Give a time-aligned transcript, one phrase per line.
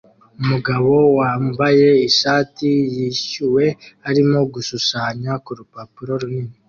[0.41, 3.65] Umugabo wambaye ishati yishyuwe
[4.09, 6.53] arimo gushushanya ku rupapuro runini